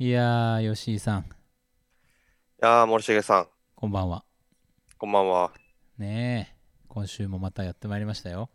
[0.00, 1.24] いやー、吉井さん、い
[2.60, 4.24] やー、森重さん、こんばんは。
[4.96, 5.50] こんばんは。
[5.98, 6.56] ねえ、
[6.86, 8.48] 今週もまたやってまいりましたよ。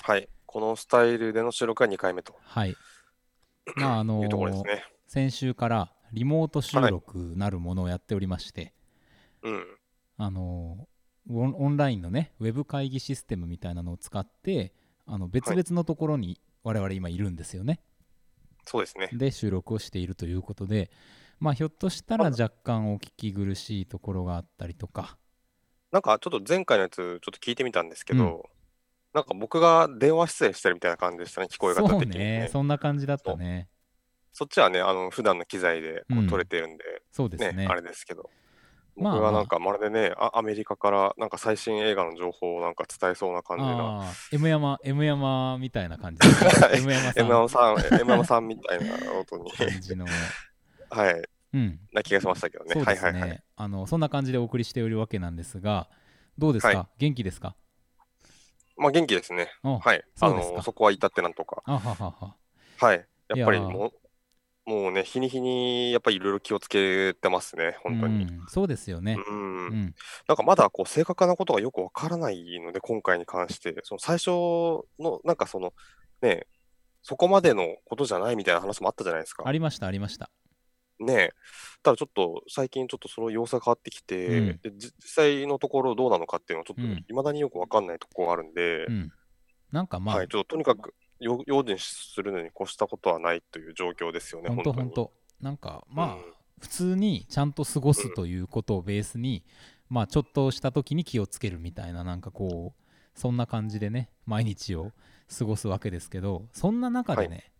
[0.00, 0.26] はい。
[0.46, 2.74] このスタイルでの収録は2回目とはい。
[3.76, 4.84] まあ、あのいうところですーね。
[5.06, 8.72] 先週からリモート収録なるものをやっておりまして、
[9.42, 9.66] うん。
[10.16, 10.84] あのー
[11.30, 14.72] オンオンラインのね、ウェブ会議システムみたいなのを使って、
[15.06, 17.80] あの別々のところに我々今いるんですよね。
[18.66, 19.10] そうですね。
[19.12, 20.90] で、収録をしているということで、
[21.40, 25.18] まあ、ひょっとしたら若干お聞き苦しいところがあったりとか、
[25.92, 28.48] なんかちょっと前回のやつちょっと聞いてみたんですけど、
[29.12, 32.48] なんか僕が電話出演してるみたいな感じでしたね、聞こえ方的にねね、。
[32.50, 33.68] そんな感じだったね。
[34.32, 37.66] そっちはね、あの普段の機材でこうんう撮れてるんで、ね、そうですね。
[37.68, 38.28] あれですけど。
[38.96, 43.70] まあ僕はなんかまるでね、あアメリカからなんか最新映画の情報をなんか伝えそうな感じな。
[43.70, 46.20] ああ、M 山、M 山みたいな感じ
[46.78, 50.06] M 山さ M ん山さん、M 山さんみたいな音に、感じの、
[50.90, 51.22] はい、
[51.54, 52.74] うん、な気がしましたけどね。
[52.74, 53.42] そうですね、はいはいはい。
[53.56, 55.88] あの、そんな感じでお送りしておるわけなんですが、
[56.38, 57.56] どうですか、は元気ですか？
[58.76, 59.48] まあ元気ですね。
[59.62, 60.04] あはい。
[60.20, 61.62] あそうですかの、そこは至ってなんとか。
[61.64, 62.36] あははは。
[62.80, 63.06] はい。
[63.34, 63.92] やっぱりいやーもう、
[64.66, 68.24] もうね、日に日にやっぱりいろいろ気をつけてますね、本当に。
[68.24, 69.18] うん、そうですよね。
[69.28, 69.66] うん。
[69.66, 69.94] うん、
[70.26, 74.30] なんかまだこう正確なことがよくわからないので、今回に関して、その最初
[74.98, 75.74] の、なんかその、
[76.22, 76.46] ね、
[77.02, 79.52] そこまでのことじゃないみたいな話もあったじゃないですかあ。
[79.52, 80.30] りました、ありました。
[81.00, 81.30] ね
[81.82, 89.12] ただちょっと最近ちょっとその様子が変わってきて、うんでじ実際のところどうなのかっていうのはちょっとうん未だによくわかんないところがあるんで、うん。
[89.72, 90.94] なんかまあ、はい、ちょっととにかくよ
[91.24, 94.76] 用心するのに越したことはないという状況ですよね、本当に。
[94.76, 95.12] ほんと。
[95.40, 99.44] なんかまあ、うん普通にちゃんと過ごすということをベースに、
[99.90, 104.92] まあちょっとした時に気をつけるみたいななんかこうそんな感じでね毎日を
[105.38, 107.52] 過ごすわけですけどそんな中でね、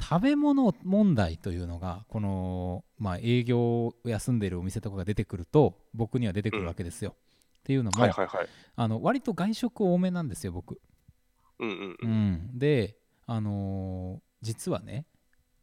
[0.00, 7.14] 食べ物問題というのがこの、まあ、営業を休んでいるお店とかが出てくると僕には出てくるわけですよ。
[7.60, 8.48] っていうのも、はいはいはい。
[8.74, 10.80] あの割と外食多めなんですよ僕。
[11.58, 11.74] うんうん。
[11.90, 11.96] う。
[12.02, 12.10] うん。
[12.54, 12.96] ん、で、
[13.26, 15.06] あのー実はね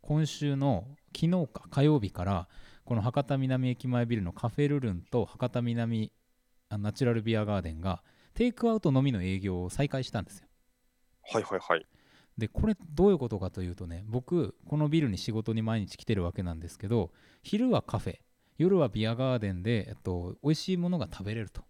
[0.02, 2.48] 今週の昨日か火曜日から
[2.86, 6.12] この博多南駅前ビルのカフェルルンと博多南
[6.70, 8.02] あナチュラルビアガーデンが
[8.34, 10.48] テイクアウトのみの営業を再開したんですよ。
[11.32, 11.86] はいはいはい。
[12.38, 17.12] でこれどういうことかというとね僕このビルに仕事に毎日来てるわけなんですけど
[17.44, 18.20] 昼はカフェ
[18.58, 21.64] 夜はビアガーデンで、えっと、美味しいものが食べれると。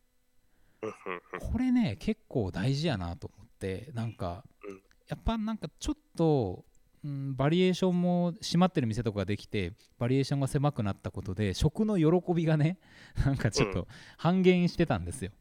[0.81, 1.51] うんうんうん。
[1.51, 4.81] これね結構大事やなと思ってなんか、うん。
[5.09, 6.64] やっぱなんかちょっと、
[7.03, 12.78] うん、バリエーションも閉まってる店とかができてバリエーションが狭くなったことで食の喜びがね
[13.25, 13.88] なんかちょっうと
[14.18, 15.31] 半減してたんですよ、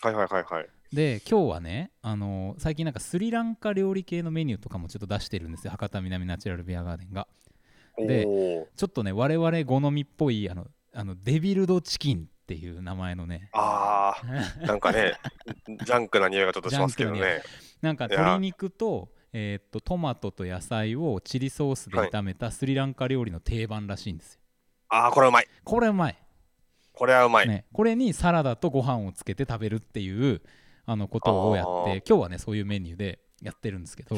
[0.00, 0.68] はいはいはいはい。
[0.92, 5.72] で今日はねあの最近なんかスリランカ料理系のメニューとかもちょっと出してるんですよ。
[5.72, 7.26] 博多南ナチュラルビアガーデンが。
[7.96, 15.14] でちょっとね我々好みっぽいあのあのデビルドチキンっていう名前のねあー、 なんかね、
[15.66, 17.42] ジャンクな匂いがちょっとしますけどね。
[17.80, 24.40] なんか鶏肉と,、えーっとトマトと野菜をチリソースで炒めたスリランカ料理の定番らしいんですよ。
[24.90, 25.48] あー、これうまい。
[25.64, 26.18] これうまい、
[26.92, 27.48] これはうまい。
[27.48, 30.42] ね、これにサラダとご飯をつけて食べるっていう
[30.86, 34.16] あのことをやっあて今日はねそういうメニューでやってるんですけど、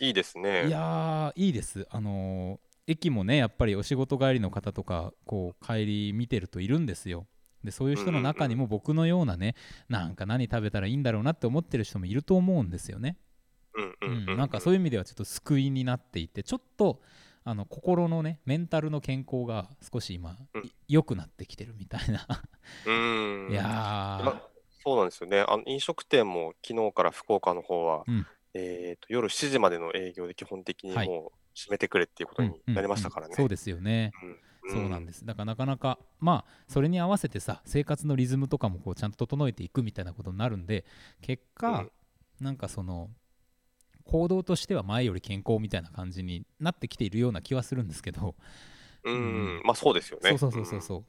[0.00, 0.66] いいですね。
[0.66, 1.86] いやーいいです。
[1.90, 7.26] あのー駅もねやっぱりお仕事帰りの方とかこう帰り見てるといるんですよ。
[7.64, 9.54] でそういう人の中にも僕のようなね
[9.88, 13.16] なんか何食べたらいいんだろうなって思ってる人もいると思うんですよね。
[13.74, 14.36] うんううんんうん。
[14.36, 17.00] なんかそういう意味ではちょっと救いになっていてちょっと
[17.44, 22.26] あの心のねメンタルの健康が少し今、うんい良くなってきてるみたいな、
[22.86, 23.48] うん。
[23.50, 24.42] いやま
[24.84, 25.40] そうなんですよね。
[25.40, 33.34] あの飲食店も昨日から福岡の方は、うんえーと夜7時までの営業で基本的にはいもう閉めてくれっていうことーになりましたからね。
[33.34, 34.36] そうですよね、うん
[34.68, 35.26] そうなんです。
[35.26, 40.84] だからなかなかまあそれに合わせてさ生活のリズムとかもこうちゃんと整えていくみたいなことになるんで
[41.20, 41.90] 結果、うん。
[42.40, 43.10] なんかその
[44.04, 48.34] 行動としては前より健康みたいな感じになってきているような気はするんですけど、
[49.04, 49.62] うん、うん。
[49.64, 50.30] まあそうですよね。
[50.30, 51.04] そうそうそうそうそう、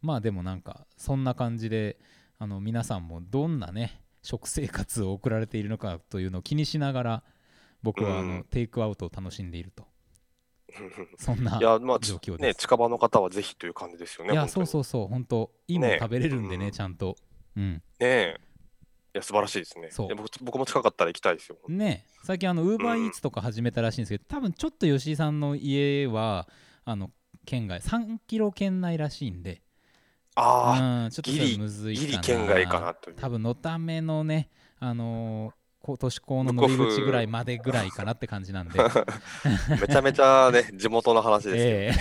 [0.00, 1.98] まあでもなんかそんな感じで
[2.38, 7.22] あの皆さんもどんなね食生活を送られているのかというのを気にしながら
[7.82, 8.44] 僕はあの、うん。
[8.44, 9.82] テイクアウトを楽しんでいると。
[9.82, 9.89] うん
[11.18, 14.32] そんないや、まあ、状況です、近場の方はぜひという感じですよね。
[14.32, 15.98] いやそうそうそう本当いいものね。
[16.00, 16.72] 食べれるんでねうん。
[16.72, 17.16] ちゃんと。
[17.56, 17.72] うん。
[17.74, 18.40] ねえ。
[19.12, 19.88] いや、素晴らしいですね。
[19.90, 20.14] そう。
[20.14, 21.56] 僕僕も近かったら行きたいですよ。
[21.68, 26.48] ね最近あのウーバーイーツとか始めたらしいんですけど、多分ちょっと吉井さんの家は
[26.84, 27.10] あの
[27.44, 29.62] 県外3キロ圏内らしいんで。
[30.36, 32.06] あうんちょっとむずいかな。
[32.06, 33.16] ギリ県外かなという。
[33.16, 38.78] 多分のためのねあのーこ年高の乗り口ぐらいまでぐらいかなって感じなんで、
[39.80, 41.62] めちゃめちゃね、 地元の話ですよ。
[41.62, 41.92] え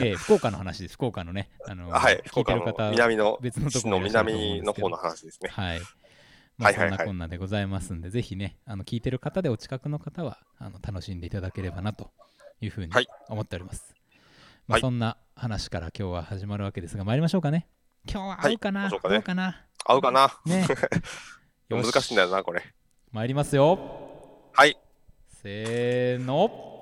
[0.00, 0.04] え。
[0.04, 5.48] ええ福岡の話です、福岡のね、あのはい、福岡の聞いてる方、南の、別のところにいらっしゃると思うん南の方の話ですね。
[5.50, 5.80] はい。
[6.56, 6.88] まあ、そんはい。
[6.88, 12.10] はいはいなこんなでございますんで、ぜひね、あの聞いてる方でお近くの方はあの楽しんでいただければなと
[12.60, 13.08] いうふうにはい。
[13.28, 13.94] 思っております。
[14.68, 14.80] まあ、はい。
[14.82, 17.66] そんな話から今日は始まるわけですが、参りましょうかね。
[18.06, 19.64] 今日は合うかな、はい合うかな？
[19.86, 20.38] 合うかな。
[20.44, 20.66] ね。
[21.68, 22.62] よ難しいんだよな、これ。
[23.12, 23.78] 参りますよ。
[24.52, 24.76] はい。
[25.42, 26.72] せーの。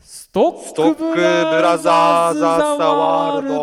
[0.00, 3.58] ストックブラザーズ・ザ・ワールド。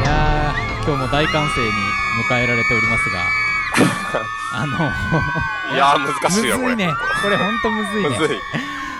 [0.00, 1.70] いやー今日も大歓声に
[2.30, 3.41] 迎えられておりますが
[4.54, 6.74] あのいやー、難しいよ、これ。
[6.74, 6.92] むずいね
[7.22, 8.38] これほんとむずいねむずい。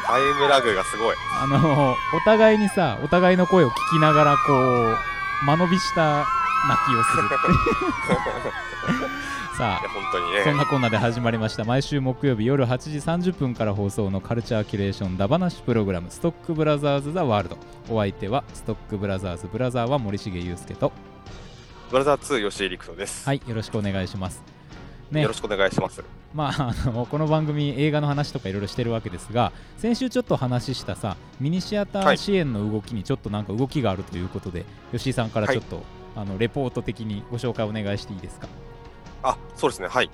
[0.07, 1.17] タイムラグがすごい。
[1.41, 4.97] あのお互いにさお互いの声を聞きながらこう
[5.45, 6.27] 間延びした
[6.69, 7.29] 泣きをする
[9.57, 10.45] さあ本当にね。
[10.45, 17.59] そんなこんなで始まりました毎週木曜日夜8時30分から放送のカルチャーキュレーションダバナシプログラムストックブラザーズ・ザ・ワールド
[17.91, 20.93] お相手はストックブラザーズブラザーは森重裕介と
[21.91, 23.27] ブラザー2、吉井陸斗です。
[23.27, 24.43] はいよろしくお願いします
[25.13, 25.23] ね。
[25.23, 26.03] よろしくお願いします。
[26.35, 35.83] まあ、あのこの番組映画の話とかいろいろしてるわけですが先週ちょっと話したさミニシアター支援の動きにちょっとなんか動きがあるということで、吉井さんからちょっと、
[36.17, 38.49] あのレポート的にご紹介お願いしていいですか？
[39.23, 40.11] あ、そうですね、はい。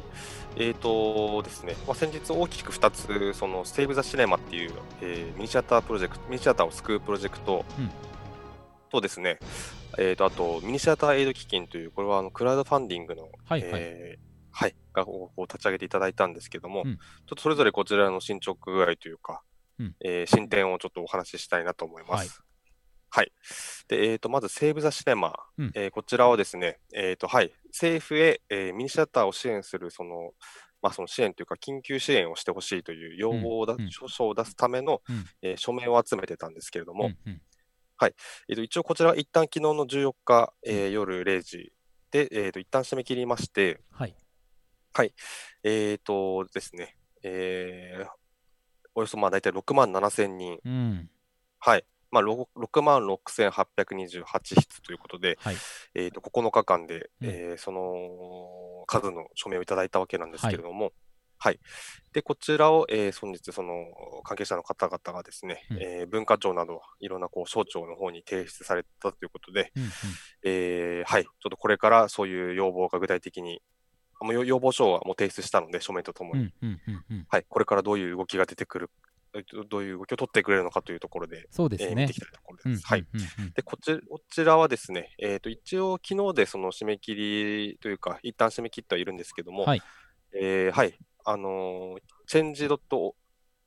[0.57, 7.91] えーとですね、まあ、先日大きく2つ、そのセーブ・ザ・シネマっていう、えーミニシアタープロジェクト、ミニシアターを救うプロジェクトうん。
[8.91, 9.39] とですね、
[9.99, 13.71] えーと、あと、ミニシアターエイド基金という、これはあのクラウドファンディングの、はいはい。
[13.75, 14.28] えー
[14.59, 16.97] はい、がこう立ち上げていただいたんですけども、うん。
[16.97, 17.01] ちょ
[17.35, 19.41] っとそれぞれこちらの進捗具合というか、
[19.79, 19.95] うん。
[20.05, 22.43] えー進展をちょっとお話ししたいなと思います。
[23.09, 23.31] はい。
[23.87, 25.71] で、えーと、まず、セーブ・ザ・シネマ、うん。
[25.77, 30.33] えーこちらはですね、えーと、はい、政府へ、えーミニシアターを支援する、その、
[30.83, 33.83] まあ、その支援というか、緊急支援をしてほしいという要望をだ、うん。
[33.83, 35.25] うん書書を出すための、うん。
[35.41, 37.19] えー署名を集めてたんですけれども、うん。
[37.27, 37.43] うん。
[38.49, 41.73] えーと、一応こちらは一旦昨日の14日、えー夜0時
[42.11, 44.17] で、えーと、一旦締め切りまして、はい
[45.63, 48.09] えーとですね、えー
[48.95, 51.11] およそまあ大体6万7千人、うん。
[51.61, 55.57] はい、まあ、ろ6万6828筆ということで、はい。
[55.95, 57.29] えー、と9日間で、うん。
[57.29, 60.93] えーその数の署名をいただいたわけなんですけれども、
[61.39, 61.61] はい。
[62.13, 63.73] でこちらを、えー本日、その
[64.25, 65.79] 関係者の方々がですね、うん。
[65.81, 69.91] えー文化庁などいろんなこう省庁の方に提出されたということで、うんうん。
[70.45, 73.78] えーはい、ちょっとこれからそういう要望が具体的に、あ
[74.21, 76.53] もう要要望書はもう提出したので、署名とともに、
[77.29, 78.91] はい、これからどういう動きが出てくる、
[79.35, 81.91] えっとどういう動きを取ってくれるのかというところで、そうですね。
[81.91, 82.87] えー見ていきたいところうんです。
[82.87, 83.07] はい。
[83.55, 89.83] でこちこちらはですね、えー、と一応、昨日でその締め切りというか、一旦締め切ってはいるんですけども、はい。
[90.35, 93.15] えーはい、あのー、change.org、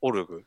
[0.02, 0.44] ORG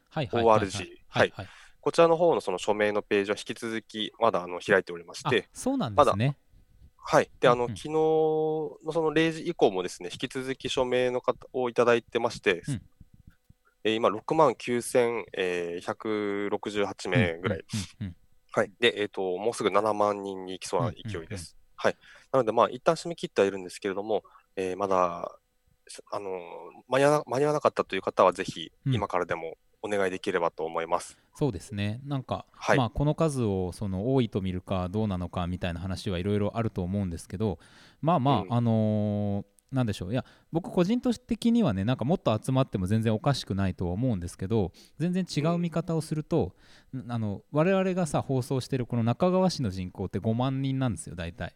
[1.10, 1.48] はいはい
[1.86, 6.36] こちらの方のその署名のページは引き続きまだあの開いておりましあて、そうなんですね
[7.08, 7.30] はい。
[7.40, 12.82] で、あの、うんうん昨日のその0時以降もですね、引き続き署名の方をいただいてまして、うん
[13.84, 17.66] えー今、6万9168名ぐらい。
[18.52, 18.72] はい。
[18.80, 21.56] で、えっ、と、もうすぐ7万人に行きそうな勢いです。
[21.76, 21.98] はい。
[22.32, 24.24] なので、まあ、一旦締め切ってはいるんですけれども、
[24.56, 25.32] えーまだ、
[25.88, 26.34] しあのー
[26.88, 31.18] 間に合わな、間に合わなかったという方は、ぜひ、うん今からでもお願いできればと思います。
[31.36, 32.02] そうですね。
[32.06, 32.78] なんか、はい。
[32.78, 37.60] まあ、この数をその多いと見るかどうなのかみたいな話はいろいろあると思うんですけど
[38.02, 38.54] まあまあ、うん。
[38.54, 40.12] あのーなんでしょう。
[40.14, 40.24] いや
[40.54, 46.56] 僕個人的にはねなんかもっと集まっても全然おかしくないとは思うんですけど全然違う見方をすると、
[46.94, 47.12] ん。
[47.12, 51.56] あの我々がさ放送してるこの中川市の人口って5万人なんですよ大体。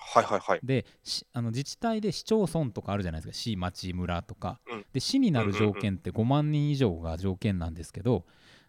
[0.00, 0.60] はいはいはい。
[0.62, 3.34] でしあの自治体で市町村とかあるじゃないですか。
[3.34, 4.86] 市町村とか、うん。
[4.92, 8.24] で市になる条件って5万人以上が条件なんですけど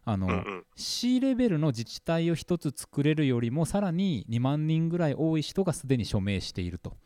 [0.06, 0.66] あの、うんうん。
[0.76, 6.98] 市レベルの自治体を1つ作れるよりもさらに2万人ぐらい多い人がすでに署名していると。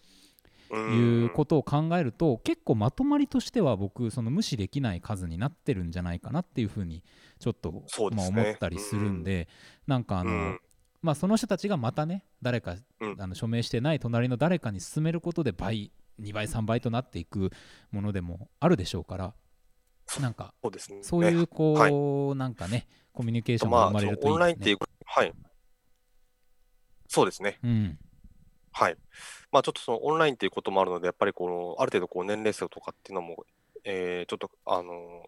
[0.72, 7.03] うんいうことを考えると結構まとまりとしては僕その無視できない数になってるんじゃないかなっていうふうに
[7.39, 9.48] ちょっと、まあ、思ったりするんで、
[9.86, 10.60] なんかあの、うん
[11.05, 17.51] まあ、その人たちがまたね誰か、うんあの署名してない隣の誰かに進めることで倍2倍3倍となっていく
[17.91, 19.33] ものでもあるでしょうから
[20.19, 21.00] なんかそうですね。
[21.03, 21.89] そういうこう、は
[22.35, 25.33] いなんかねコミュニケーションまあ、が生まれるといいですねオンラインっていう、はい。
[27.07, 27.59] そうですね。
[27.63, 27.97] うん
[28.71, 28.97] はい。
[29.53, 33.45] まあ、ちょっとそのオンラインっていうこともあるので、やっぱりこの、ある程度こう年齢層とかっていうのも、
[33.85, 35.24] えーちょっと、あの、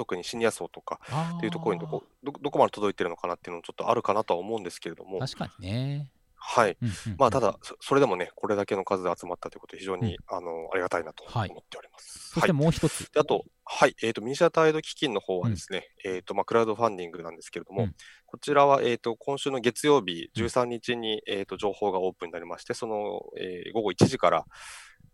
[0.00, 6.10] 特にシニア層とかあっていうところにどこあどどこまで届いてるのかなっていうのもちょっとあるかなとは思うんですけれども、確かにね。
[6.42, 6.76] はい。
[6.80, 12.30] うんうんまあ、うんただ、そそれでもね、これだけの数で集まったということで、非常うんに、あのありがたいなと思はいっております。
[12.30, 12.52] そしてはい。
[12.52, 13.12] もう一つ。
[13.12, 17.94] であと、はい、えっ、と、ミニシアタイド基金の方うんはですね、えっ、と、まあ、クラウドファンディングなんですけれども、うん
[18.26, 24.46] こちらは、えっ、と、今週の月曜日うん13日に、えっ、と、情報がオープンになりまして、その、えー午後1時から、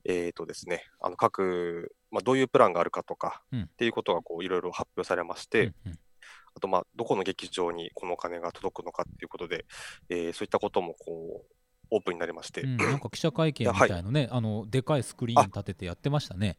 [0.05, 3.63] えっ、とですね、あの、各、まあ、どういうプランがあるかとか、うん。
[3.65, 5.99] っていうことが、こう、いろいろ発表されましうて、んうん。
[6.55, 9.67] あと、まあ、どこの劇場にこのお金が届くのかっていうことで、
[10.09, 11.57] えーそういったことも、こう、
[11.91, 16.57] オープンになりまして、うん、なんか 記者会見みたいのね、あのでかいスクリーン立ててやってましたね。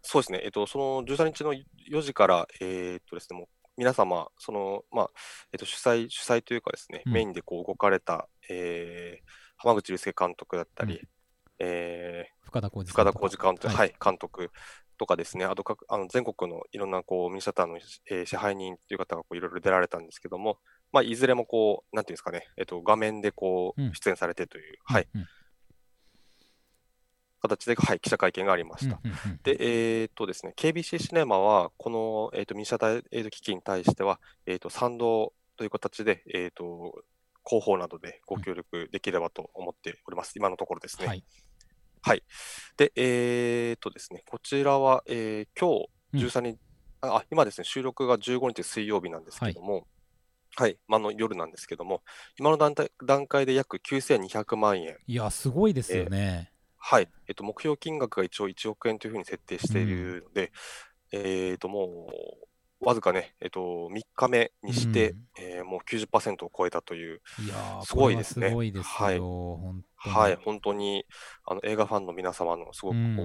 [0.00, 5.10] そうですね、えっと、その13日の4時から、えーっとですね、もう皆様、その、まあ、
[5.52, 7.12] えっと、主催、主催というかですね、うん。
[7.12, 11.08] メインでこう動かれた、えー浜口竜介監督だったり、うん。
[11.58, 13.76] え深田浩二ー深田浩二監督、はい。
[13.76, 14.50] はい、監督
[14.98, 17.76] とかですね、あと各あの全国のいろんなこうミニシャッターの、
[18.10, 20.58] えー支配人という方がこういろいろ出られたんですけども、
[20.92, 23.92] まあ、いずれもこう、なんていうんですかね、えっと、画面でこううん。
[23.94, 25.26] 出演されてという、はい、うんうん。
[27.40, 29.00] 形で、はい、記者会見がありました。
[29.04, 37.04] うんうんうんで、えーっとですね、KBC シネマは、この、えーっとミニシアターエイド基金に対しては、えーっと賛同という形で、えーっと
[37.48, 41.06] 広報などでご協力できればと思っております、今のところですね。
[41.06, 41.24] はい。
[42.06, 42.22] はい。
[42.76, 46.20] で、えーっとですね、こちらは、えー今うん。
[46.20, 46.58] 日13日、
[47.00, 49.88] あ、あ今ですね、収録が15日水曜日なんですけども、
[50.54, 52.04] はい、まあ、あの夜なんですけども、
[52.38, 56.52] 今の段階段階で約9200万円、いや、すごいですよね。
[56.78, 60.52] はい、えっと、目標金額が一応1億円というふうに設定しているので、
[61.10, 62.46] えっと、もう、
[62.80, 65.18] わずかね、えっと、3日目にして、うん。
[65.38, 67.20] えーもう90%を超えたという、い
[67.84, 68.50] すごいですね。
[68.50, 69.18] すごいですよ、はい。
[69.18, 70.14] 本当に。
[70.14, 71.06] はい、本当に
[71.44, 73.16] あの映画ファンの皆様のすごくこう、うん。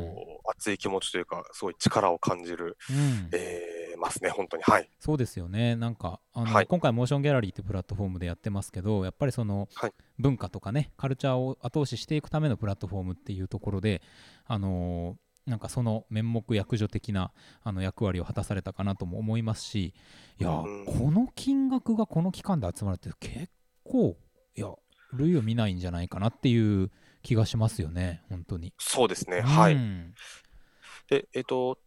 [0.49, 3.29] 熱い気持ちというか、すごい力を感じる、うん。
[3.33, 4.63] えーますね、本当に。
[4.63, 4.89] はい。
[4.99, 5.75] そうですよね。
[5.75, 6.67] なんかあの、はい。
[6.67, 9.93] 今回モーションギャラリーってプラットフォームでやってますけどやっぱりその、はい。
[10.17, 14.01] 文化とかねカルチャーを後押ししていくためのプラットフォームっていうところで
[14.45, 17.31] あのーなんかその面目役所的な
[17.63, 19.93] あの役割を果たされたかなとも思いますし
[20.39, 23.49] いや、うんこの金額がこの期間で集まるって結
[23.83, 24.17] 構
[24.55, 24.67] いや
[25.13, 26.91] 類を見ないんじゃないかなっていう
[27.23, 28.73] 気がしますよね本当に。
[28.77, 29.73] そうですね、はい。
[29.73, 30.13] うん
[31.09, 31.77] で、えっと、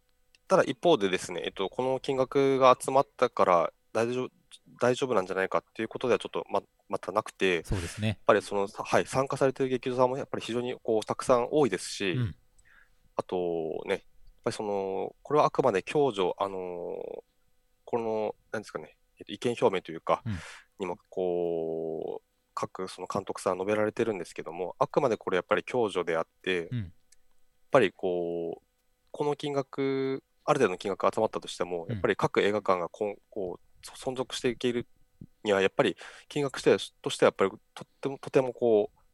[0.47, 4.29] ただ一方でですね、えっと、この金額が集まったから大丈夫
[4.79, 8.19] 大丈夫なんじゃないかっていうことではちょっとままたなくて、やっそうですね。
[8.27, 12.35] ぱりその、はい、参加されている劇場さんもやっぱり非常にこうたくさん多いですし、うん
[13.15, 14.01] あとね、やっ
[14.45, 17.35] ぱりその、これはあくまで共助、あのー
[17.85, 20.37] この、なんですかね、えっと、意見表明というか、うん。
[20.79, 26.77] にもこう、各その監督さん述べられてるんですけども、あくまでこれやっぱり共助であって、うん。
[26.79, 26.89] やっ
[27.71, 28.65] ぱりこう、
[29.11, 31.91] この金額、ある程度の金額が集まったとしても、うん。
[31.91, 34.87] やっぱり各映画館がこんこうそ存続していける
[35.43, 35.95] には、やっぱり
[36.27, 39.04] 金額してとしてはやっぱりとってもとてもこう、そ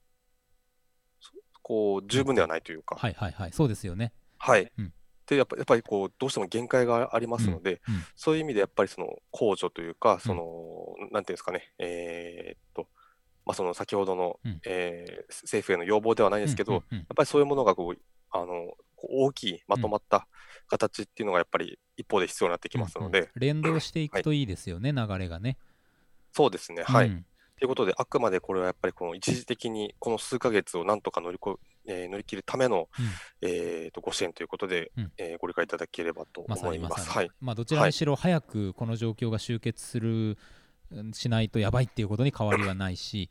[1.61, 3.51] こう十分ではないというか、はいはいはい。
[3.53, 4.13] そうですよね。
[4.37, 4.71] はい。
[4.77, 4.93] うん。
[5.27, 7.95] でやっぱやっぱりこうどうしても限界がありますので、うん。
[7.95, 8.03] うん。
[8.15, 10.43] そういう意味でやっぱりその控除というか、その、
[11.11, 12.87] なんていうんですかね、えーっと、
[13.45, 14.59] まあ、その先ほどの、うん。
[14.65, 18.01] えー政府への要望ではないですけど、うんうんうんやっぱりそういうものがこう
[18.31, 20.27] あの大きい、まとまった
[20.67, 23.31] 形っていうのがやっぱり一方で必要になってきますので、うんうん。
[23.35, 25.57] 連動していくといいですよね、流れがね。
[26.33, 27.07] そうですね、はい。
[27.07, 27.25] うん
[27.61, 32.89] ということで、あくまでこれはやっぱりこの一時的にこの数ヶ月をなんとか乗りこ、えー乗り切るための、
[33.39, 37.07] えーとご支援ということで、うんえーご理解いただければと思います。
[37.07, 37.29] はい。
[37.39, 40.37] まあ、どちらにしろ早くこの状況が終結する、
[40.91, 43.29] うんしないとやばいっていうことに変わりはないし、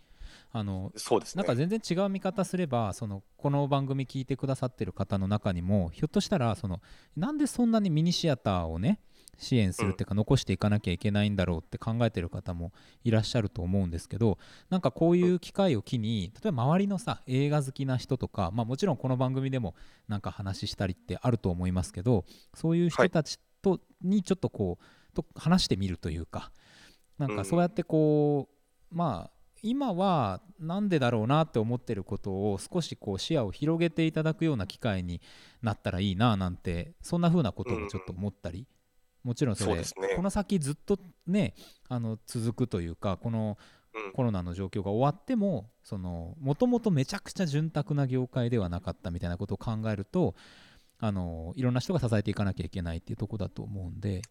[0.52, 1.42] あのそうですね。
[1.42, 6.80] なんか全然違う見方すればそのこの番組聞いてくださってる方の中にもひょっとしたらその
[7.16, 9.00] なんでそんなにミニシアターをね
[9.40, 19.74] 支援するっていうか残していかなきゃいけないんだろうって考えてる方もいらっしゃると思うんですけどなんかこういう機会を機に例えば周りのさ映画好きな人とか、まあ、もちろんこの番組でも
[20.08, 26.52] なんか話したりってあると思いますけどそういう人たちと、にちょっとこうと話してみるというか
[27.18, 28.48] なんかそうやってこ
[28.92, 35.20] う、まあ今はなんでだろうなって思ってることを少しこう視野を広げていただくような機会に
[35.62, 38.66] なったらいいななんてそんな風なことをちょっと思ったり、
[39.22, 41.54] もちろんそれそうですねこの先ずっとね
[41.88, 43.58] あの続くというかこの
[43.92, 45.68] うんコロナの状況が終わっても
[46.40, 50.36] もともとめちゃくちゃ潤沢な業界ではなかったみたいなことを考えると
[51.00, 54.22] あのいろんな人が支えていかなきゃいけないっていうところだと思うんで、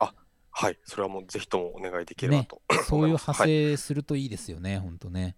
[0.51, 0.77] はい。
[0.85, 3.33] それはもうぜひともお願いできればねと、そういう 派。
[3.45, 5.35] 生するといいですよね、本当ね。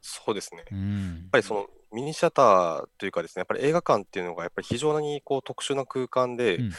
[0.00, 0.58] そうですね。
[0.70, 6.72] やっうんぱりそのミニシアターというかですね、やっぱり映画館っていうのがやっぱり非常にこう特殊な空間で、うん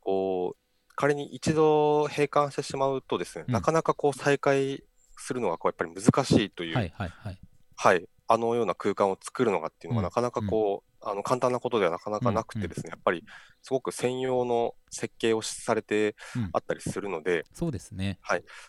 [0.00, 0.63] こう
[0.96, 3.54] 仮に一度閉館してしまうとですね、うん。
[3.54, 4.82] なかなかこう再開
[5.16, 7.38] するのがこうやっぱり難しいという、はいはいはい。
[7.76, 10.02] はい、あのような空間を作るのがっていうのうん。
[10.02, 13.24] がなかなかこう、あの簡単なことではなかなかなくてですね、やっぱり
[13.62, 16.50] すごく専用の設計をされてうん。
[16.52, 18.18] あったりするので、そうですね。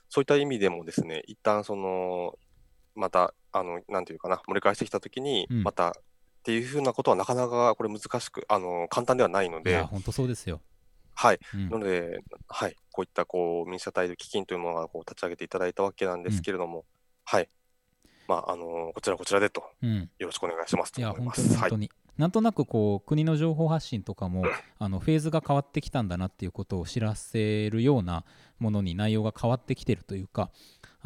[0.10, 2.38] そういった意味でもですね、一旦その、
[2.96, 5.64] また、あの、なんていうかな、盛り返してきたときに、うん。
[5.64, 5.92] またっ
[6.44, 10.62] ていうふうなことはなかなかこれ難しく、あの、簡単ではないのいや、で、本当そうですよ。
[11.16, 11.40] はい。
[11.54, 16.86] うんなので、はい、こういったこう民社態度基金というものがこう立ち上げていただいたわけなんですけれども、
[17.24, 17.50] はい。
[18.28, 20.10] まあ、あの、こちらこちらでと、うん。
[20.18, 21.42] よろしくお願いしますといや、思います。
[21.42, 21.70] 本当に本はい。
[21.72, 21.92] 当に。
[22.18, 24.46] なんとなくこう国の情報発信とかも
[24.80, 28.24] あのフェーズが変わってきたんだなっていうことを知らせるような
[28.58, 30.50] ものに内容が変わってきてるというか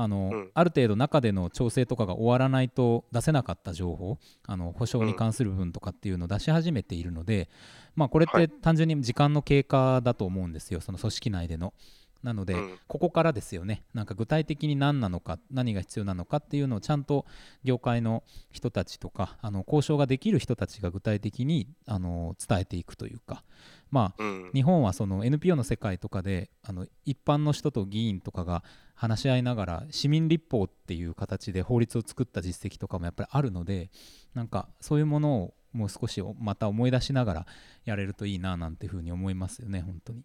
[0.01, 0.51] あの、うん。
[0.53, 7.49] ある程度中での調整とかが終わらないと出せなかった情報あの保証に関する部分とかっていうのを出し始めているので、
[7.95, 8.49] まあ、これってはい。
[8.49, 10.79] 単純に時間の経過だと思うんですよ。
[10.79, 11.73] その組織内での。
[12.23, 17.25] なので、うんここからですよね、なんか具体的に何なのか、何が必要なのかっていうのをちゃんと
[17.63, 23.43] 業界の人たちとか、あの交渉ができる人たちが具体的にあの伝えていくというか、
[23.91, 24.51] まあ、うん。
[24.53, 28.63] 日本はその NPO の世界とかであの一般の人と議員とかが
[28.95, 33.89] 話し合いながら市民立法っていう形で法律を作った実績とかもやっぱりあるので
[34.33, 37.45] なんかそういうものをもう少しまた思い出しながら
[37.85, 40.23] やれるといいななんていうふうに思いますよね本当に。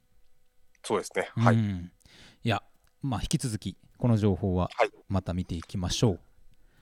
[0.84, 1.28] そうですね。
[1.36, 1.56] はい。
[1.56, 1.90] うん
[2.44, 2.62] いや
[3.02, 6.20] まあ引き続きこの情報ははいまた見ていきましょう。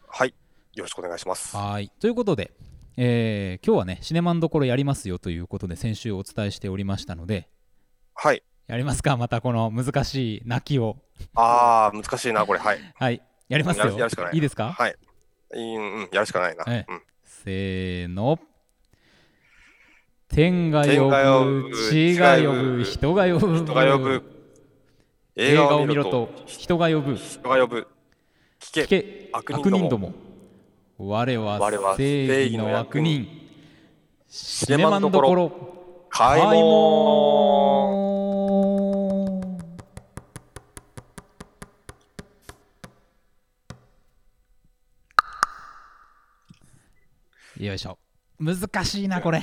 [0.08, 0.34] はい。
[0.74, 1.56] よろしくお願いします。
[1.56, 2.52] はいということで、
[2.96, 7.48] えー今日はねシネマンどころやりますよということで先週お伝えしておりましたので
[8.14, 8.42] はい。
[8.66, 9.16] やりますか？
[9.16, 10.96] またこの難しい泣きを
[11.34, 12.58] ああ、難しいな、これ。
[12.58, 12.78] はい。
[12.94, 14.72] はいやりますよやるしかないいですか？
[14.72, 14.96] はい。
[15.54, 16.64] いいうん、やるしかないな。
[16.68, 17.02] ええうん。
[17.24, 18.38] せーの
[20.32, 21.10] 天が呼
[21.44, 24.22] ぶぶ地が呼ぶぶ人が呼ぶ人が呼ぶ。
[25.36, 27.86] 映画を見ろと人が呼ぶ人が呼ぶ。
[28.58, 29.28] 聞け。
[29.34, 31.58] 悪悪人どもも我は
[31.96, 33.42] 正義の悪悪人人
[34.28, 35.52] シネマンどころ
[36.08, 38.12] 開門
[47.58, 47.98] よいしょ
[48.38, 49.42] 難しいなこれ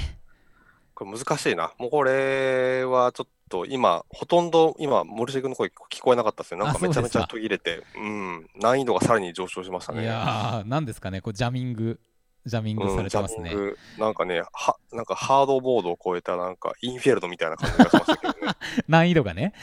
[0.99, 1.71] これ難しいな。
[1.77, 6.59] もうこれはちょっと今、ほとんど今、森重君の声聞こえなかったですね。
[6.59, 10.03] なんあかめちゃめちゃ途切れて、うん、難易度がさらに上昇しましたね。
[10.03, 11.99] いやー何ですかねこうジャミング
[12.45, 18.53] ジャミングされてますね、うんなんかねは、なんかハードボードを超えたなんかインフェルノみたいな感じがしましたけど ね。
[18.87, 19.53] 難易度がね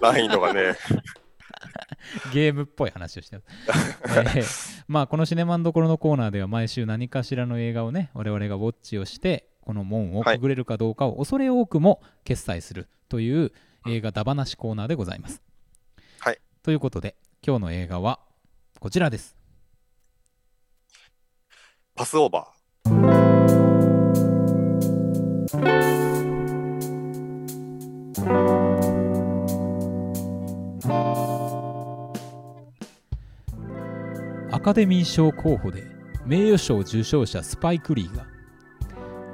[0.00, 0.74] 難易度がね、
[2.32, 3.46] ゲームっぽい話をしてます、
[4.36, 13.52] えーまあこのシネマンどころのコーナーでは毎週何かしらの映画をね我々がウォッチをしてこの門をくぐれるかどうかを恐れ多くも決済するという
[13.88, 15.42] 映画だ話コーナーでございます。
[16.20, 16.38] はい。
[16.62, 18.20] ということで今日の映画は
[18.78, 19.36] こちらです。
[21.94, 22.54] パスオーバー。
[34.52, 35.84] アカデミー賞候補で
[36.26, 38.33] 名誉賞受賞者スパイク・リーが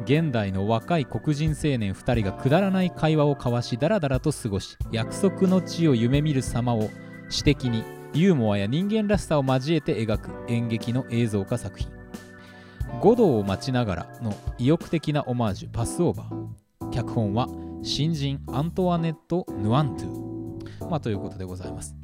[0.04, 6.90] 現代の若い黒人青年2人がくだらない会話を交わしダラダラと過ごし約束の地を夢見る様を
[7.28, 11.88] 詩的にユーモアや人間らしさを交えて描く演劇の映像化作品。
[13.00, 16.90] 五道を待ちながらの意欲的なオマージュパスオーバー。
[16.90, 17.46] 脚本は
[17.82, 21.94] 新人アントワネット・ヌアンドゥ、まあ、ということでございます。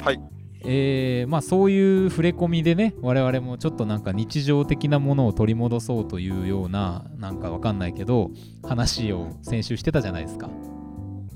[0.00, 0.35] はい。
[0.64, 8.30] えーまあ、そういう触れ込みでね我々もちょっとなんか日常的なものを取り戻そうというようななんかわかんないけど
[8.62, 10.50] 話を先週してたじゃないですか。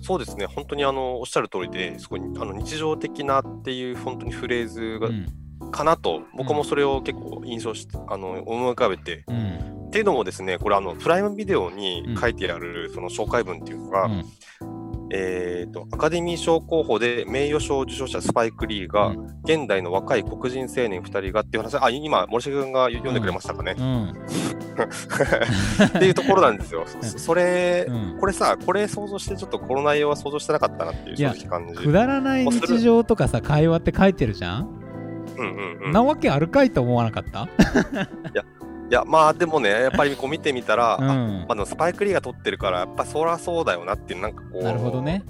[0.02, 5.26] そうですね、本当にあのおっしゃる通りで、すごいあの日常的なっていう本当にフレーズが、うん。
[5.70, 9.86] かなと、僕もそれを結構印象して、あの思い浮かべて、うん。
[9.88, 11.76] っていうのもですね、これあのプライムビデオうん。
[11.76, 14.24] に書いてあるその紹介文っていうのが、うん
[15.12, 23.74] えーとアカデミー賞候補で名誉賞受賞者スパイク・リーが、うん現代の若い黒人青年2人がっていう話、あ、今、森重君が読んでくれましたかね。
[23.76, 24.08] うん
[25.86, 26.84] っていうところなんですよ。
[27.02, 31.74] そそれ、うんこれさ、これ想像して、ちょっとこの内容は想像してなかったなっていう正直感じ。
[31.74, 34.68] くだらない日常とかさ会話って書いてるじゃん、
[35.36, 35.92] うんうんうん。
[35.92, 37.48] なわけあるかいと思わなかった、
[38.30, 38.44] いや、
[39.06, 45.22] まあでもね、やっぱりこう見てみたら、 うんあまあ、スパイク・リーが撮ってるから、やっぱそりゃそうだよなっていう、なんかこう、なるほどね。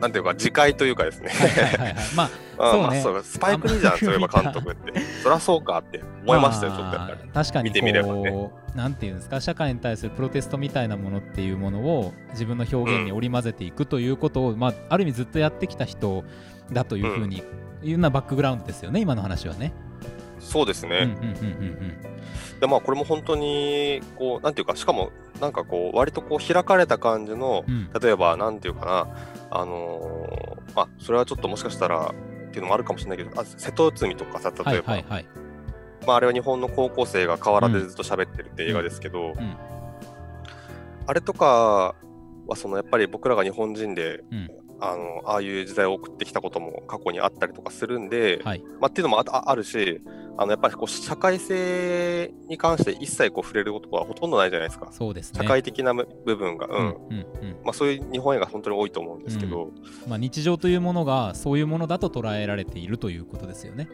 [0.00, 1.30] なんていうか、次回というかですね。
[2.14, 2.30] まあ
[2.60, 4.92] あそうねまあスパイク・リーじゃん、そういえば監督って。
[5.22, 7.20] そりゃそうかって思いましたよ、ちょっとやっぱり。
[7.24, 16.22] まあ確かに見てみればねなんていうんですか社会に対するプロテストみたいなものっていうものを自分の表現に織り交ぜていくということを、まあ、ある意味ずっとやってきた人
[16.72, 17.38] だというふうに、
[17.82, 19.72] いうようなバックグラウンドですよね今の話はね。
[20.38, 20.98] そうですね。
[21.02, 22.17] うんうんうんうん
[22.60, 25.10] でまあこれも本当にこうなんていうかしかも
[25.40, 27.74] なんかこう割とこう開かれた感じのうん。
[27.74, 29.08] うん例えばなんていうかな
[29.50, 32.14] あのーまあそれはちょっともしかしたら
[32.48, 35.26] っていうのもあるかもしれないけどあ瀬戸内海とかさは例えば、いはいはい。
[36.06, 39.56] まああれは日本の高校生が河原でずっと喋ってるって映画ですけど、ん。
[41.06, 41.94] あれとか
[42.46, 44.48] はそのやっぱり僕らが日本人でうん
[44.80, 48.62] あのああいう時代を送ってきたことも過去にあったりとかするんで、はい。
[48.80, 50.00] まあ、っていうのもあああるし
[50.36, 54.88] あのやっぱりこう社会性に関して一切こう触れることはほとんどないじゃないですか。
[54.92, 55.40] そうですね。
[55.40, 56.74] 社会的な部分が、うん。
[56.74, 57.56] うんうんうん。
[57.64, 59.72] まあ、そういう日本映画本当に多いと思うんですけど、
[60.06, 63.88] まあ、日常というものがそういうものだと捉えられているということですよね。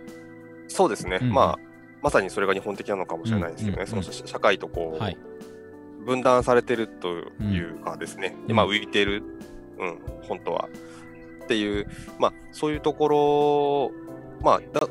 [0.68, 1.32] そうですね、うん。
[1.32, 1.58] まあ
[2.02, 4.02] まさにそれが日本的なのかもしれないですけどね、うんうんうん。
[4.02, 5.16] その社社会とこう、はい。
[6.04, 7.08] 分断されてると
[7.42, 8.50] いうかですね、うん。
[8.50, 9.22] 今浮いてる、
[9.78, 10.68] うん、本当は。
[11.44, 11.86] っていう、
[12.18, 13.92] まあ、そういうところ、
[14.42, 14.88] まあ、だ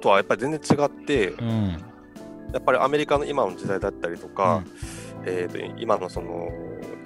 [0.00, 1.82] とはやっぱり全然違って、うん。
[2.52, 4.64] やっぱりアメリカの今の時代だったりとか、
[5.24, 6.48] えー、と今のその、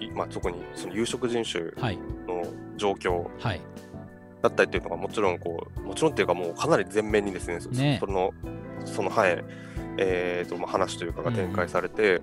[0.00, 1.98] いまあ、特にその有色人種はい。
[2.26, 2.44] の
[2.76, 3.60] 状況はい。
[4.42, 8.32] だったりっていうのがもちろんこう、もちろんっていうかもうかなり前面にですね、そねその、
[8.84, 9.42] その、はい、
[9.96, 12.20] えーとまあ、話というかが展開されて、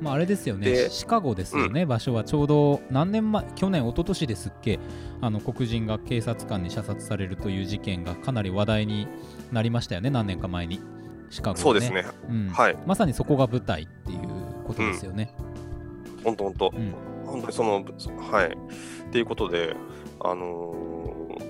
[0.00, 4.78] まあ、あれですよね、でシカゴですよね、場所はちょうど何年前、去年、一昨年ですっけ、
[5.20, 9.06] あの黒人が警察官に射殺されるという事件がかなり話題に
[9.52, 10.80] なりましたよね、何年か前に、
[11.28, 12.48] シカゴ、ね、そうですね、うん。
[12.48, 14.18] はい、まさにそこが舞台っていう
[14.66, 15.34] ことですよね。
[16.24, 16.94] 本当本当、うん。
[17.26, 17.84] 本当にその、
[18.30, 18.46] はい。
[18.46, 19.74] っていうことで、
[20.20, 20.90] あのー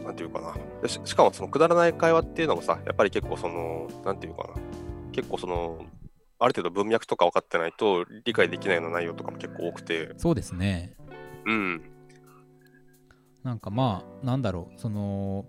[0.05, 0.55] なんていうかな。
[0.83, 1.01] でし。
[1.05, 4.49] しかも、そのくだらない会話っていうのもさ、やっぱり結構その、なんていうかな。
[5.13, 5.79] 結構その、
[6.41, 10.95] ある程度文脈とか分かってないと理解できないような内容とかも結構多くて、そうですね、
[11.47, 11.83] うん。
[13.43, 15.45] なんかまあ、なんだろう、その、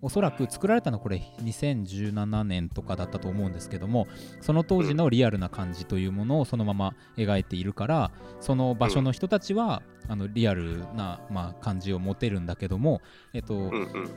[0.00, 4.06] おそらく作られたのはこれ2017年とかだったと思うんですけども
[4.40, 13.02] その当時のリアルな感じというものをそのまま描いているからその場所の人たちは、あのリアルな、まあ、感じを持てるんだけども、
[13.34, 13.70] えっと。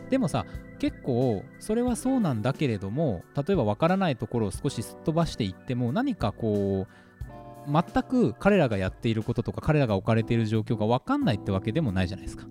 [0.10, 0.46] でもさ
[0.80, 12.46] 結構それはそうなんだけれども例えば分からないところを少しすっ飛ばしていっても何かこう全く彼らがやっていることとか彼らが置かれている状況が分かんないってわけでもないじゃないですか。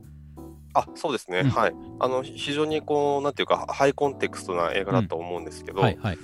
[0.74, 1.40] あ、そうですね。
[1.40, 1.74] うんはい。
[1.98, 6.18] あの、非常にこう、なんていうか、ハイコンテクストな映画だと思うんですけど、はいはい。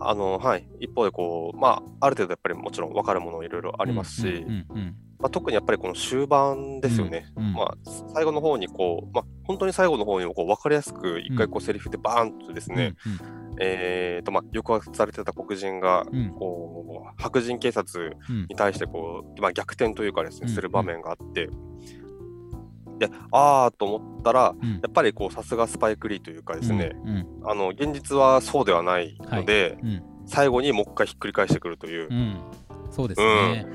[0.00, 0.68] あの、はい。
[0.80, 7.26] 一方でこう、まあ、ある程度やっぱりもちろん分かるものいろいろありますし、うんうんうんまあ、特にやっぱりこの終盤ですよね。
[7.36, 7.74] うんうんまあ、
[8.12, 12.94] 最後の方にこう、まあ、本当に最後の方にこう分かりやすく一回こうセリフでバーンとですね、
[13.58, 21.48] えーとまあ、抑圧されてた黒人がうんうんこう白人警察うんに対してこう、まあ、逆転というかですね、うんする場面があって、
[22.98, 24.72] であーと思ったらうん。
[24.74, 30.02] やっぱりこうさすがスパイク・リーというかですね、うんあの現実はそうではないので、うん。
[30.26, 32.08] 最後にもう一回ひっくり返してくるという。
[32.10, 32.36] う、ん。
[32.90, 33.66] そうですね。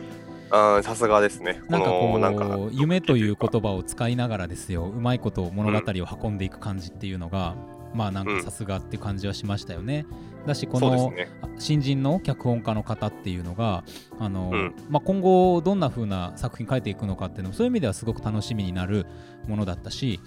[0.51, 1.61] あーさすがですね。
[1.69, 7.55] なんかこなんかう夢という言葉を使いながらですようまいこと物語を運んでいく感じっていうのが、
[7.93, 10.05] まあなんかさすがって感じはしましたよね。
[10.45, 11.29] だしこのね。
[11.41, 13.83] あ新人の脚本家の方っていうのが
[14.19, 19.05] あの、うんまあ、今後どんな風な作品書いていくのかっていうのもそういう意味ではすごく楽しみになる
[19.47, 20.19] ものだったし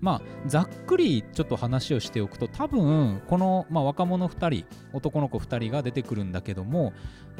[0.00, 6.92] まあざっくりちょっと話をしておくと多分この、まあ、若者2人男の子2人が出てくるんだけども、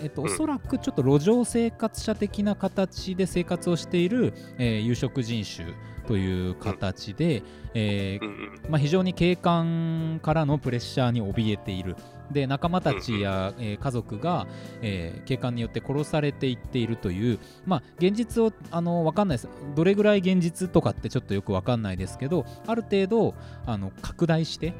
[0.02, 5.74] えっと、うんおそらくちょっと路上生活者的な形で生活をしている、えー有色人種
[6.06, 7.42] という形で、
[7.74, 11.96] えーまあ、非常に警官からのプレッシャーに怯えている。
[12.30, 14.46] で仲間たちや、えー家族が、
[14.82, 19.48] えー警官によって殺されていっているという、まあ、現実をあの分かんないです。
[19.74, 23.34] どれぐらい現実とかってちょっとよく分かんないですけどある程度
[23.66, 24.74] あの拡大して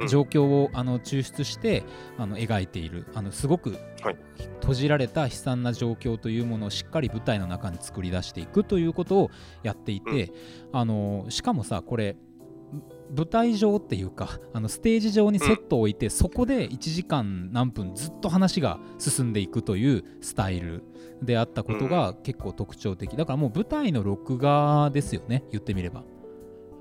[0.00, 0.08] うん。
[0.08, 1.84] 状況をあの抽出して
[2.18, 3.06] あの描いている。
[3.14, 4.16] あのすごくはい。
[4.60, 9.30] 閉じられた悲惨な状況というものをしっかり舞台の中に作り出していくということを
[9.62, 10.32] やっていて、
[10.72, 12.16] あのしかもさこれ
[13.16, 20.82] 舞台上っていうかあのステージ上にセットを置いて、そこで1時間何分ずっと話が進んでいくというスタイル
[21.22, 26.04] であったことが結構特徴的、だからもう舞台の録画ですよね言ってみれば。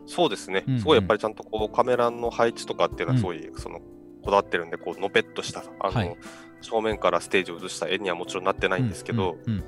[0.06, 0.80] そうですね、うんうん。
[0.80, 3.18] すごいやっぱりちゃんとこうカメラの配置とかっていうのうん。
[3.18, 3.80] は、そういう、その
[4.24, 6.18] こだわってるんで、こうのぺっとしたあの、はい。
[6.62, 9.64] 正面からステージを映した絵にはもちろんなってないんですけど、うんうん。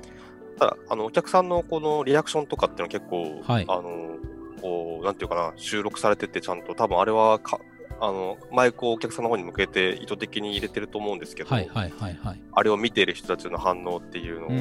[0.58, 3.66] ただあの、お客さんのこのリアクションとかっていうのは結構、はい。
[3.68, 4.18] あの
[4.62, 7.60] こう、なんていうかな、収録されてて、ちゃんと、多分あれはか、
[8.00, 12.42] あの、マイクをお客さんの方に向けて意図的に入れてると思うんですけど、はいはいはいはい。
[12.52, 14.58] あれを見ている人たちの反応っていうのを、うん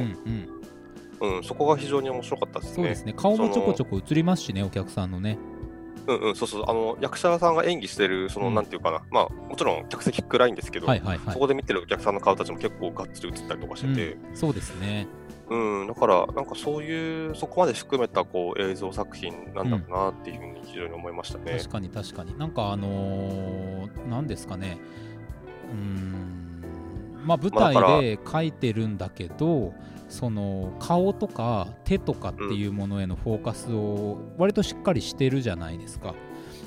[1.21, 1.37] うん。
[1.37, 2.75] うん、そこが非常に面白かったですね。
[2.75, 3.15] そうですね。
[3.15, 5.39] 顔もちょこちょこ映りますしね、お客さんのね。
[6.07, 11.39] うんうん、そうそう、あの、役者さんが演技してる、その、うんなんていうかな、まあ、もちろん客席暗いんですけど、はいはいはいそ。
[11.39, 15.07] こで見てるお客さんの顔たちも結構がっつり映ったりとかしてて、うんそうですね。
[15.51, 21.59] うん、だから、なんかそういう、そこまで含めたこう映像作品なんだろうなっていうふうに非常に思いましたね。
[21.59, 22.39] 確かに確かに。
[22.39, 24.79] なんかあのー、なんですかね。
[25.73, 26.65] うーん。
[27.25, 29.75] まあ舞台で描いてるんだけど、
[30.09, 36.15] その顔とか手とかっていうものへのフォーカスを割としっかりしてるじゃないですか。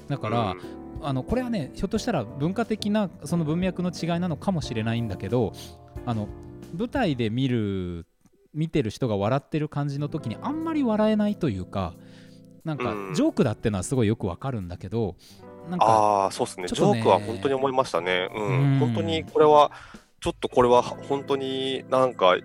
[0.10, 0.56] だから、
[1.02, 5.54] あのこれはねひょっとしたら文化的なその文脈の違いなのかもしれないんだけど
[6.06, 6.28] あの
[6.78, 8.06] 舞台で見る
[8.54, 11.94] 見てる人が笑ってる感じの時にあんまり笑えないというか
[12.64, 15.16] なんかうんジョークだってのはすごいよくわかるんだけど
[15.70, 16.64] なんかああ、そうですね。
[16.64, 18.30] ねジョークは本当に思いましたね。
[18.36, 18.74] うん。
[18.74, 19.72] うん本当にこれは、
[20.20, 22.36] ちょっとこれは本当になんか、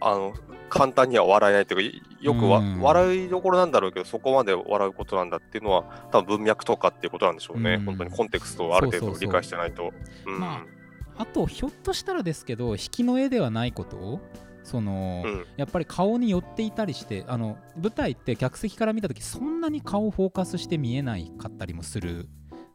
[0.00, 0.34] あの、
[0.68, 7.74] 簡単には笑えないというか、よくわ、うん笑いどころなんだろうけど、そこまで笑うことなんだっていうのは、多分文脈とかっていうことなんでしょうね。
[7.74, 9.92] うん本当にコンテクストをある程度理解してないと。
[11.16, 14.20] あとひょっとしたらですけど引きの絵ではないことを
[14.62, 15.46] その、うん。
[15.56, 22.28] やっぱり顔に寄っていたりしてあの舞台って客席から見た時そんなに顔をフォーカスして見えないかったりもする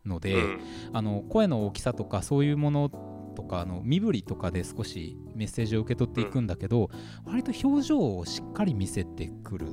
[0.06, 0.60] ので、うん。
[0.94, 2.90] あの声の大きさとかそういうもの
[3.36, 6.90] とかあの身振りとかで少しメッセージを受け取っていくんだけど、
[7.26, 9.68] 割と表情をしっかり見せてくる。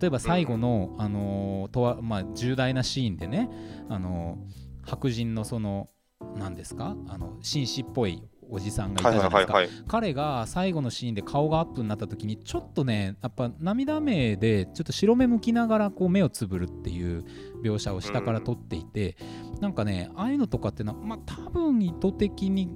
[0.00, 3.50] 例えば最後の、あのとわまあ、重大なシーンでね、
[3.88, 4.38] あの
[4.84, 5.90] 白人のその
[6.36, 6.96] 何ですか？
[7.08, 9.84] あの紳士っぽいおじさんがいたはいじゃないですか。
[9.88, 17.24] 彼が最後のシーンで顔がアップになった時にちょっとねやっぱ涙目でちょっと白目向きながらこう目をつぶるっていう
[17.62, 19.16] 描写を下から撮っていて、
[19.60, 22.70] なんかねああいうのとかってのはまあ多分意図的に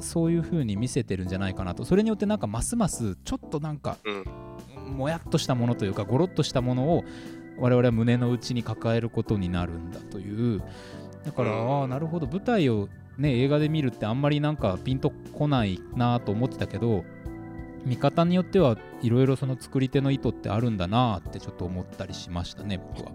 [0.00, 1.84] そういう風に見せてるんじゃないかなと。
[1.84, 4.24] それによってなんかますますちょっとなんかうん。
[4.96, 7.04] もやっとしたものというかゴロッとしたものを
[7.58, 10.62] 我々は胸の内に抱えることになるんだという。
[11.24, 11.80] だから、うん。
[11.80, 12.26] ああなるほど。
[12.26, 17.04] 舞台をね映画で見るってあんまりなんかピンとこないなと思ってたけど
[17.84, 23.12] 見方によってはいろいろその作り手の意図ってあるんだなってちょっと思ったりしましたね僕は。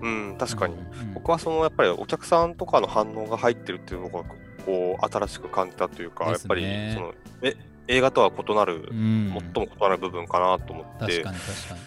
[0.00, 0.74] うん、確かに。
[0.74, 4.24] うん僕はそのやっぱりお客さんとかの反応が入ってるっていうのが
[4.64, 7.56] こう新しく感じたというか、ですやっぱりねそのえ
[7.88, 9.34] 映画とは異なる、うん。
[9.54, 10.98] 最も異なる部分かなと思って。
[11.00, 11.80] 確かに確かに。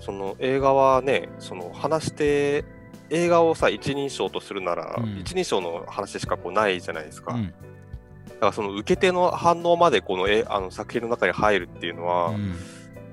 [0.00, 2.64] その映画はねその話して
[3.10, 5.18] 映画をさ一人称とするなら、うん。
[5.20, 7.46] 一人称の話しかこうないじゃないですか、うん。
[7.46, 12.54] だからその受け手の反応までこのえあの作品の中に入るっていうのは、うん。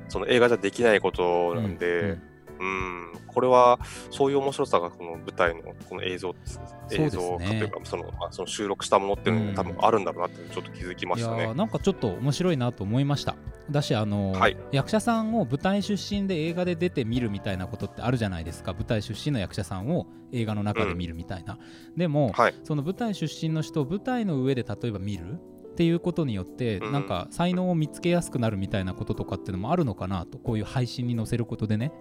[0.10, 2.18] その映画じゃできないことなんで、
[2.60, 3.14] うん。
[3.28, 3.80] これは
[4.12, 6.66] そういう面白さがこの舞台のこの映像すね。
[6.92, 9.54] 映像化というかその,、まあ、その収録したものっていうのうん。
[9.56, 11.48] が多分あるんだろうなってちょっと気づきましたね。
[11.48, 13.36] ーなんかちょっと面白いなと思いました。
[13.72, 14.58] だしあのーはい。
[14.72, 18.74] 役者さんを舞台出身で映画で出て見るみたいなことってあるじゃないですか。
[18.74, 21.58] 舞台出身の役者さんを映画の中で見るみたいな、
[21.96, 25.40] でも、はい、その舞台出身の人を舞台の上で例えば見る
[25.74, 26.92] っていうことによって、うん。
[26.92, 31.92] なんか才能を見つけやすくなるみたいなこととかっていうのもあるのかなとこういう配信に載せることでね。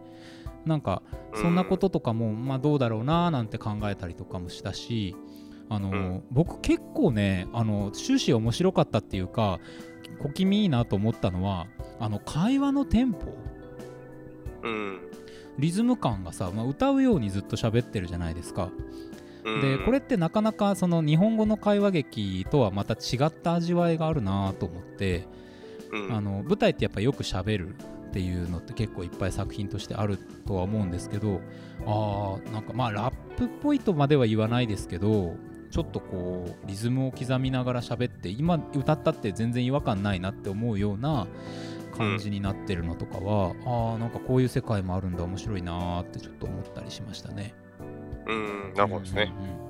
[0.66, 1.02] なんか
[1.34, 5.16] そんなこととかも、まあどうだろうなーなんて考えたりとかもしたし
[5.68, 6.22] あの、うん。
[6.30, 9.58] 僕結構ねあの終始面白かったっていうか
[10.22, 11.66] 小気味いいなと思ったのは
[11.98, 13.34] あの会話のテンポ。
[14.64, 15.00] うん。
[15.58, 18.70] リズム感がさ、まあ、歌うようにずっと喋ってるじゃないですか。
[19.44, 25.26] うんでこれってなかなかその日本語の会話劇とはまた違った味わいがあるなと思って、
[25.92, 31.40] うんあの舞台ってやっぱよく喋るっていうのって結構いっぱい作品としてあるとは思うんですけど
[31.86, 35.36] あーなんかまあラップっぽいとまでは言わないですけど
[35.70, 41.26] ちょっとこうリズムを刻みながら喋って今歌ったって全然違和感ないなって思うような
[41.96, 47.54] 感じになってるのとかは、あーなんかこういう世界もあるんだ面白いなーってちょっと思ったりしましたね。
[48.26, 49.32] うんなるほどですね。
[49.36, 49.62] うんうんうん。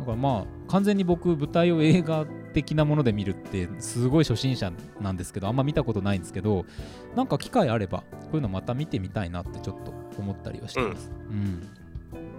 [0.00, 6.64] だからまあ完全に僕舞台を映画的なもので見るってすごい初心者なんですけどあんま見たことないんですけど
[7.14, 11.10] なんか機会あればこういうのまた見てみたいなってちょっと思ったりはしてます。
[11.30, 11.68] うん。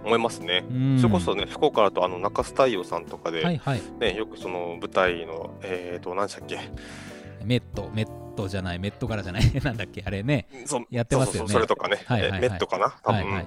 [0.04, 0.64] 思いますね。
[0.70, 0.98] うん。
[0.98, 3.82] それこそね、福岡だとあの中洲太陽さんとかで、はいはい。
[3.98, 6.58] ね、よくその舞台の、えっ、と、何でしたっけ、
[7.44, 9.42] メットメットじゃないメット柄じゃない。
[9.62, 10.46] なんだっけあれね。
[10.64, 10.86] そう。
[10.90, 11.50] やってますよね。
[11.50, 12.38] それとかね、はいはいはい。
[12.38, 13.46] えメットかな、多分、はいはい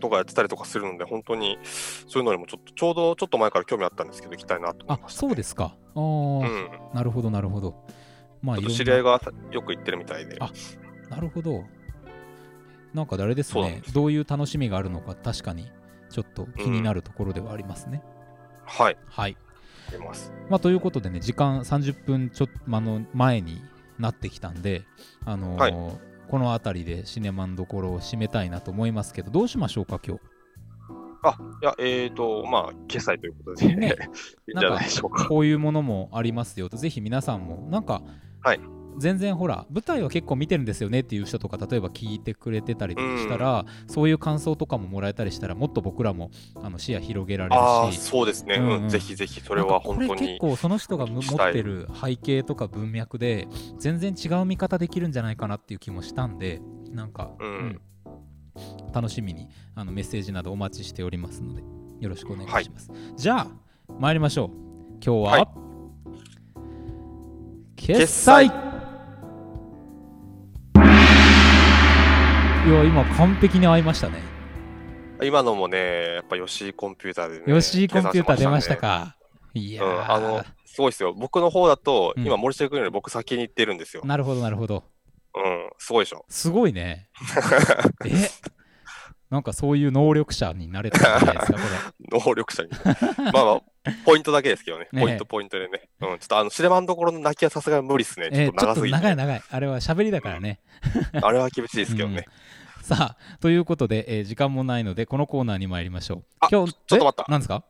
[0.00, 6.94] とかやってたりとかするので、本当にそういうのにもちょっと、ちょうどちょっと前から興味あったんですけど、行きたいなと思あいました、そうですかあー、うん。
[6.94, 7.74] なるほどなるほど
[8.42, 9.20] まあちょっと知り合いが
[9.52, 10.36] よく行ってるみたいで。
[10.40, 10.50] あ
[11.08, 11.64] なるほど
[12.94, 15.70] なんか誰ですねどういう楽しみがあるのか確かに
[16.08, 18.02] ちょっと気になるところではありますね。
[18.64, 19.36] はい、はい。
[19.88, 20.32] あります。
[20.48, 23.62] まあ、ということでね、時間30分ちょっと、まあの前に
[23.98, 24.82] なってきたんで、
[25.24, 30.22] あのーはいこの辺りでシネマンどころを締めたいなと思いますけど、どうしましょうか、今日？
[31.22, 33.96] あ、いや、えっ、と、まあ、決済ということで、ね
[34.48, 35.26] いいんじゃないでしょうか。
[35.26, 38.02] こういうものもありますよと、ぜひ皆さんも、なんか、
[38.42, 46.30] はい全然ほら、舞台は結構見てるんですよねっていう人とか、例えば聞いてくれてたりしたら、そういう感想とかももらえたりしたら、もっと僕らも
[46.62, 48.82] あの視野広げられるし、そうですね、うんうん。
[48.82, 50.38] うんぜひぜひ、それは本当なんかこれ結に。
[50.38, 53.48] 構その人がむ持ってる背景とか文脈で
[53.78, 57.80] 全然違う見方できるんじゃないかなっていう気もしたんでなんか、うん。
[58.92, 61.62] 楽しみにあのメッセージなどお待ちしておりますので
[62.00, 63.46] よろしくお願いします、じゃあ
[63.98, 64.48] 参りましょう。
[64.94, 65.48] 今日は、はい。
[67.76, 68.69] 決済
[72.72, 74.22] や今完璧に合いましたね
[75.22, 77.60] 今のもね、やっぱ吉井コンピューターでね。
[77.60, 79.16] 吉井コンピューター出ました計か
[79.52, 79.84] いや。
[79.84, 81.12] うん、あーの、すごいですよ。
[81.12, 84.02] 僕の方だと、うん今、森下君より僕先に行ってるんですよ。
[84.04, 84.84] なるほどなるほど
[85.34, 86.24] うん、すごいでしょ。
[86.28, 87.08] すごいね
[88.06, 88.28] え
[89.30, 91.64] なんかそういう能力者になれたんじゃないですか、こ
[92.26, 92.70] 能力者に。
[93.32, 93.62] まあまあ、
[94.04, 94.88] ポイントだけですけどね。
[94.92, 95.88] ねポイント、ポイントでね。
[96.00, 98.30] うん、ちょっとあの、シネマンどころの泣きはさすがに無理っすね。
[98.32, 98.98] ちょっと長すぎて。
[98.98, 99.42] 長い長い。
[99.48, 100.60] あれは喋りだからね。
[101.22, 102.26] あれは厳しいですけどね。
[102.82, 106.24] さあ、ということで、えー時間もないので、このコーナーに参りましょう。
[106.40, 107.30] あ今日、ちょっと待ったえ？
[107.30, 107.62] なんですか？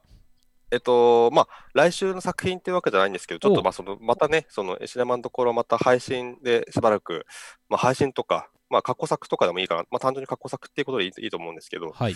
[0.73, 7.27] えっと、まあ、来週の作品っていうわけじゃないんですけど、ちょっおとまあ、その、またね、その、シネマンどころまた配信でしばらく、
[7.69, 9.83] まあ、配信とか、まあ、過去作とかでもいいかな。
[9.91, 12.15] まあ、単純に過去作っていうことでいいと思うんですけど、はい。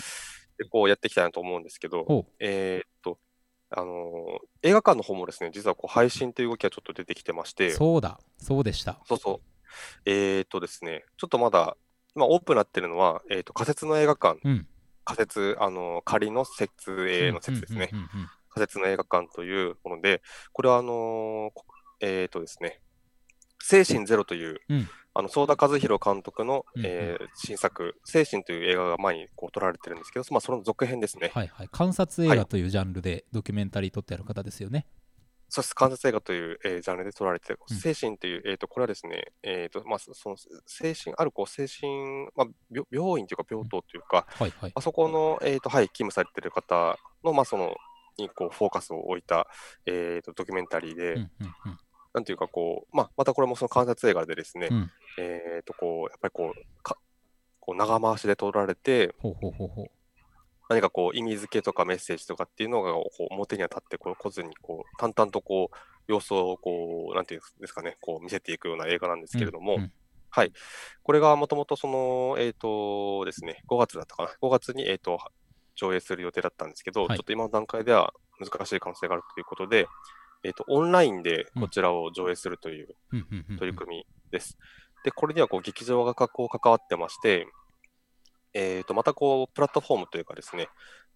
[0.57, 2.25] でこうやっていきたいなと思うんですけど。
[2.39, 3.19] えーっと、
[3.69, 8.19] あのー映画館の方もですね、実はこう配信という動きがちょっと出てきてまして、そうだ。
[8.37, 8.99] そうでした。
[9.05, 9.47] そうそう。
[10.05, 11.77] えーっとですね、ちょっとまだ、
[12.15, 14.67] 今オープンになってるのは、えーっと、仮設の映画館、うん。
[15.03, 17.91] 仮設、あのー仮の設営の設ですね。
[18.49, 20.21] 仮設の映画館というもので、
[20.53, 21.51] これはあの
[21.99, 22.81] えーっとですね、
[23.61, 24.87] 精神ゼロという、うん
[25.17, 31.31] あの、相田和弘監督の、うんうんえー新作、精神という映画が前にこう撮られてるんですけど、まあ、その続編ですね。
[31.33, 31.69] はいはい。
[31.71, 34.85] 観察映はい画というジャンルでドキュメンタリー撮ってある方ですよね。
[35.47, 44.71] そして観察映画という、えージャンルで撮られて、うん精神という、えー、とこれはですね、えーとまあ、そその精神、あるこう精神、まあ、病病院というか病棟というか、はいはい。
[44.75, 47.75] あそこの、えーとはい、勤務されている方の、まあ、その
[48.17, 49.47] にこうフォーカスを置いた、
[49.85, 51.29] えー、とドキュメンタリーで、うんうん
[52.15, 54.77] なんていうかこう、まあ、またこれもその観察映画でですね、うん。
[54.77, 54.91] うん。
[55.19, 56.97] えー、とこうやっぱりこうか
[57.59, 59.85] こう長回しで撮られて、ほうほうほうほう。
[60.69, 69.91] 何かこう意味付けとかメッセージとかっていうのがこう表には立ってこう来ずにこう淡々とこう様子をこうなんていうんですかねこう見せていくような映画なんですけれども、うんうん
[70.31, 70.51] はい
[71.03, 75.17] これがもともとそのえっ、とですね5月だったかな？5月にえっ、と
[75.75, 79.87] 上映する予定だったんですけど、はいちょっと今の段階では難しい可能性があるということで、
[80.45, 82.95] えっ、とオンラインでこちらを上映するという
[83.57, 84.57] 取り組みです。
[85.03, 87.47] で、これにはこう劇場がこう関わってまして、
[88.53, 90.67] えー、とまたこうプラットフォームというかですね、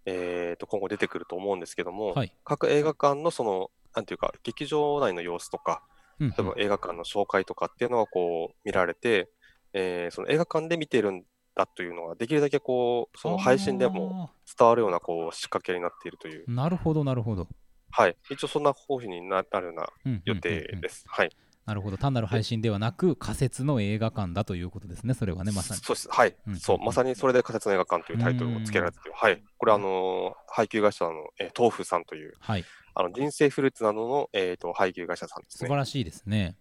[0.06, 2.34] えー、と今後出てくると思うんですけども、はい。
[2.44, 5.84] 各映画館のその、なんていうか、劇場内の様子とか、
[6.20, 9.30] 例えば映画館の紹介とかっていうのがこう見られて、
[9.74, 11.24] えーその映画館で見てるん
[11.56, 17.48] だというのが、できるだけこう、その配信でも伝わるようなこう仕掛けになっているという、なるほどなるほど。
[17.91, 21.06] はい、一応そんな方針にななるような予定です。
[21.08, 21.32] はい。
[21.65, 21.97] なるほど。
[21.97, 25.13] 単なる配信ではなく仮設の映画館だということですね。
[25.13, 25.82] それはね、まさに。
[25.82, 26.10] そうです。
[26.10, 26.36] はい。
[26.47, 29.43] うんそう、まさにそれで仮設の映画館というタイトルを付けられてて、はい。
[29.58, 32.65] これ、あのー配給会社の、えー豆腐さんという、はい。
[32.95, 35.67] あの人生フルーツなどの、えー、と配給会社さんですね。
[35.67, 36.58] 素晴らしいですね。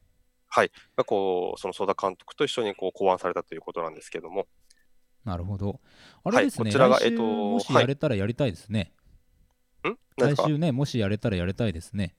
[0.97, 4.47] がこう、そのソーダ監督と一緒にこう考案されたということなんですけども、
[5.25, 5.81] なるほど。
[6.25, 8.81] あはいれですね、こちらがえっともしはいやれたらやりたいですね。
[8.81, 8.98] ん何ですか
[10.17, 12.15] 来週ね、もしやれたらやりたいですね。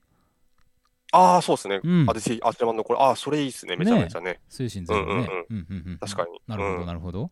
[1.12, 1.80] ああ、そうですね。
[1.82, 3.76] うんあ、ぜひ、あちらのこれ、ああ、それいいですね。
[3.76, 4.40] めちゃめちゃね。
[4.48, 5.12] 精神ゼロね。
[5.12, 7.30] うんうんうんうんうん確かになるほど、うんなるほど。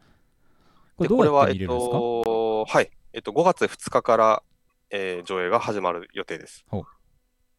[0.96, 2.90] これで、どうやっって見れるんですか、と、はい。
[3.12, 4.42] えっと、5月2日から、
[4.90, 6.64] えー上映が始まる予定です。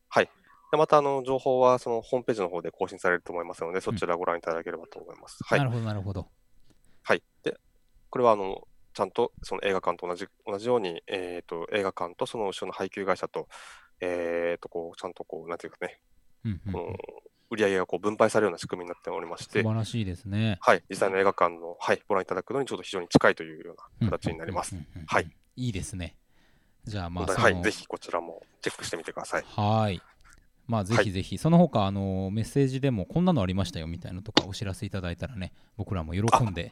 [0.09, 0.29] はい。
[0.71, 5.39] でまた、あの、情報は、そのホームページの方で更新されると思いますので、そちらご覧いただければと思います。
[5.43, 5.65] はいな。
[5.65, 6.27] るほど、なるほど。
[7.01, 7.23] はい。
[7.43, 7.57] で、
[8.09, 13.47] これはあのちゃんとその映画館と同じ同じように、えー、と映画館とその後ろの配給会社と、
[14.01, 15.99] えー、とこうちゃんとこう、なんていうかね、
[16.45, 16.95] うんうんこの
[17.51, 20.59] 売り上げがこう分配されるような仕組みになっておりまして、素晴らしいですね。
[20.61, 24.75] はい、実際の映画館の、はい、ご覧いただくのにちょっと非常に近いというような形になります。
[25.07, 25.31] はい。
[25.55, 26.15] いいですね。
[26.85, 29.43] じゃあ、まあ、はい、ぜひこちらもチェックしてみてください。
[29.47, 29.99] はい。
[30.69, 36.71] まあぜひぜひ、その他あのメッセージでもこんなのありましたよみたいなのとかお知らせいただいたらね僕らも喜んで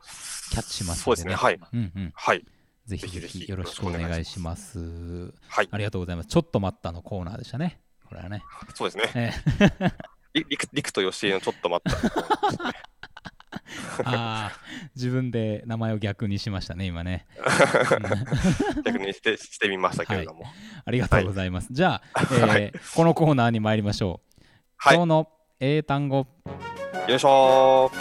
[0.52, 1.34] キャッチしますのでねそうですね。
[1.34, 1.60] はい。
[1.74, 2.46] うんうんはい。
[2.86, 5.70] ぜひぜぜひよろしくお願いしますはい。
[5.72, 8.44] ありがとうございますちょっと待ったのコーナーでしたねこれはね
[8.76, 9.12] そうですね。
[9.16, 9.94] えー
[10.34, 12.74] りりくりくと吉江のちょっと待った。
[14.04, 17.26] あー自分で名前を逆にしましたね今ね。
[18.86, 20.46] 逆にしてしてみましたけれども。
[20.86, 22.74] ありがとうございます、じゃあ、えーはい。
[22.96, 24.42] このコーナーに参りましょう、
[24.78, 24.96] はい。
[24.96, 26.28] 今日の英単語。
[27.08, 27.92] よいしょ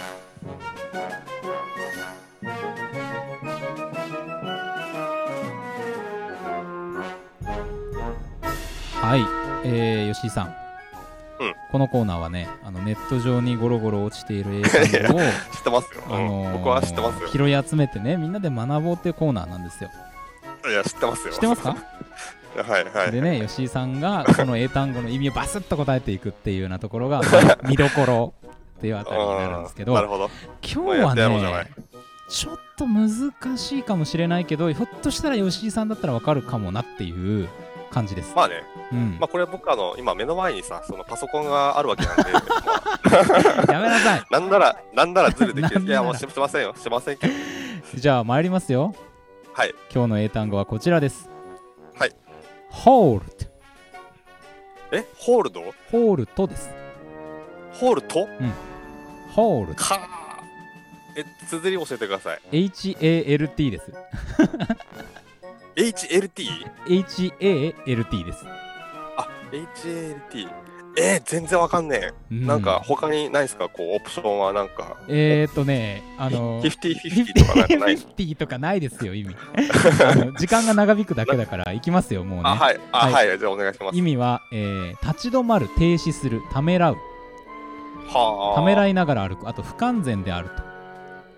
[8.99, 9.21] はい、
[9.63, 10.55] えー、吉井さん、
[11.39, 15.31] うんこのコーナーはねあのネット上にゴロゴロ落ちている英単語を、 ー。
[15.51, 16.01] 知ってますよ。
[16.07, 17.29] あのー僕は知ってますよ。
[17.29, 19.89] 拾い集めてねみんなで学ぼうっていうコーナーなんですよ
[20.67, 21.33] いや、知ってますよ。
[21.33, 21.75] 知ってますか？
[22.57, 23.11] はいはい。
[23.11, 28.33] でね吉井さんがこの英単語の意味をバスッと答えていくっていうようなところが、まあ 見どころ
[28.77, 30.29] っていうあたりになるんですけどなるほど。
[30.63, 31.71] 今日はね
[32.29, 33.09] ちょっと難
[33.57, 37.47] しいかもしれないけどひょっとしたら吉井さんだったらわかるかもなっていう
[37.91, 39.17] 感じです、まあね、うん。
[39.19, 42.39] まあこれ僕あの、今目の前にさ、そのパソコンがあるわけなんで、ま
[43.67, 44.23] あやめなさい。
[44.31, 45.81] なんなら、なんならズルできる。
[45.81, 46.75] いや、もうししませんよ。
[46.77, 47.33] しませんけど。
[47.95, 48.93] じゃあ参りますよ。
[49.53, 49.73] はい。
[49.93, 51.29] 今日の英単語はこちらです。
[51.97, 52.11] はい。
[52.71, 53.21] hold
[54.91, 55.61] え、ホールド
[55.91, 56.69] ホールとです。
[57.73, 58.27] ホールと
[59.35, 59.99] hold かー。
[61.17, 62.39] え、綴り教えてください。
[62.51, 63.91] HALT です
[65.77, 66.47] HLT?
[66.87, 68.45] HALT です、
[69.17, 70.47] あ、HLT。
[70.99, 72.35] えー、全然わかんねえ。
[72.35, 73.69] うなんか、他にないですか？
[73.69, 74.97] こう、オプションはなんか。
[75.07, 79.35] えーっとねあの50-50とかなんかない50とかないですよ意味
[80.39, 82.79] 時間が長引くだけだからいきますよもうねあ、はい。
[82.91, 83.37] あ、ははいい。
[83.37, 83.97] じゃあお願いします。
[83.97, 86.97] 意味は、えー立ち止まる停止するためらう
[88.07, 88.59] はあ。
[88.59, 90.49] ためらいながら歩くあと不完全である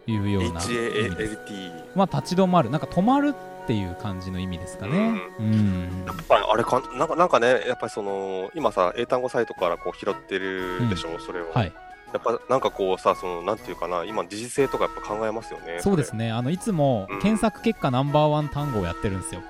[0.06, 1.72] というような意味です HALT。
[1.96, 11.52] まあ立ち止まるなんか止まるっていう感じの意味ですかねうんやっぱりあれかなんかなんかね、やっぱりその今さ、英単語サイトからこう拾ってるでしょ、それを。
[11.52, 11.74] はい
[12.12, 15.78] やっぱなんかこうさ、そのなんていうかな、今、時事性とかやっぱ考えますよね。
[15.80, 19.42] そうですねあのいつもうん検索結果ナンバーワン単語をやってるんですよ、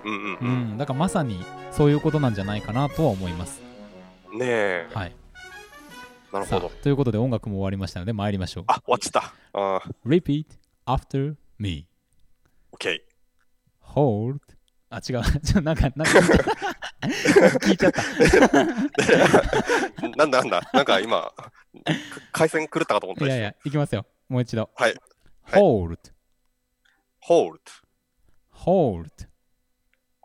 [0.00, 0.10] それ。
[0.10, 0.48] うんうんううん。
[0.74, 3.60] ん、だからまさにそういうことなんじゃないかなとは思います
[4.32, 5.12] ねえ、はい
[6.32, 6.72] なるほど。
[6.82, 9.34] ということで音楽も終わりましたので参りましょうあ、終わっちゃった。
[9.52, 10.46] あー Repeat
[10.86, 11.86] after me
[12.72, 13.11] OK。
[13.94, 14.38] Hold
[14.90, 15.22] あ違う。
[15.40, 16.12] ちょなんかなんか
[17.60, 18.02] 聞いちゃった。
[20.16, 21.34] なんだなんだ、なんか今、か
[22.30, 23.24] 回線狂ったかと思った。
[23.24, 24.04] いやいやいきますよ。
[24.28, 24.68] もう一度。
[24.76, 24.94] はい。
[25.44, 25.60] はい。
[25.60, 26.12] Hold
[27.28, 27.58] hold,
[28.64, 29.28] hold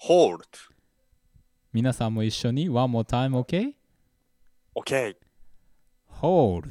[0.07, 0.39] hold,
[1.71, 3.73] 皆さんも一緒に one more time OK
[4.75, 5.15] OK,
[6.21, 6.63] hold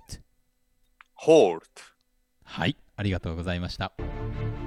[1.24, 1.60] hold.
[2.42, 3.92] はいありがとうございました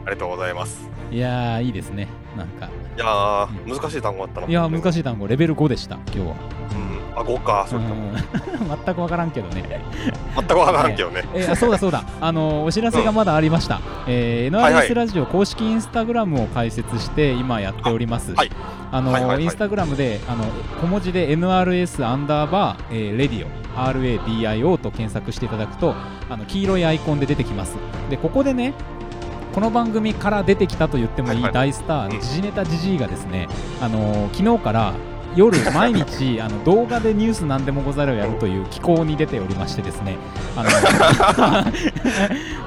[0.05, 0.89] ありがとうございます。
[1.11, 2.07] いやーいいですね
[2.37, 4.47] なんかいやー、難しい単語あったな。
[4.47, 4.93] いやー難い。
[4.93, 7.17] しい単語レベル5でした今日はうん。
[7.17, 7.65] あ、5か。
[7.67, 7.85] そうれ
[8.85, 9.63] 全く分からんけどね
[10.35, 11.23] 全くわからんけどね。
[11.33, 18.33] えーあそうだそうだ、あのお知らせがまだありました、えーはいはい NRS ラジオ公式インスタグラムを開設して今やっております。
[18.35, 18.51] はい
[18.91, 20.45] あのはいはいはいインスタグラムであの
[20.81, 23.49] 小文字で NRS アンダーバー、えー、レディオ
[23.87, 25.95] RADIO と検索していただくと
[26.29, 27.77] あの黄色いアイコンで出てきます。
[28.09, 28.73] でここでね
[29.53, 32.21] この番組から出てきたと言ってもいい大スター、うん。
[32.21, 33.47] 時事ネタじじいがですね、
[33.81, 34.93] あの昨日から
[35.35, 40.17] 夜 毎日あの動画でニュース何でもござるをやるという機構に出ておりましてですね
[40.55, 40.69] あの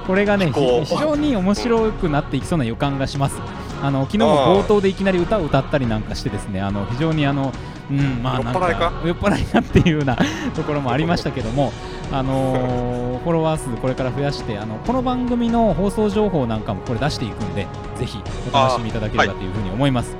[0.07, 0.53] これがね
[0.85, 3.41] 非常に面白くなっていきそうな予感がします。
[3.83, 7.53] あの昨日も冒頭でいきなり歌を歌ったりなんかしてですねあの非常にあの
[7.91, 8.93] うんまあなんか酔っ払いか？
[9.07, 10.17] 酔っ払いかっていうような
[10.55, 11.73] ところもありましたけども
[12.13, 17.67] あのーフォロワー数これから増やしてあのこの番組の放送情報なんかもこれ出していくんで
[17.97, 18.19] ぜひ
[18.53, 20.17] お楽しみいただければというふうに思います。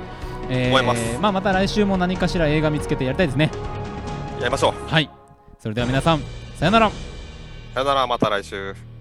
[0.49, 0.71] え
[1.21, 3.49] まあ、また来週も何かしら映画見つけてやりたいですね。
[4.39, 4.91] やりましょう。
[4.93, 5.09] はい。
[5.59, 6.21] それでは皆さん、
[6.57, 6.89] さよなら。
[7.73, 8.92] さよなら、また来週。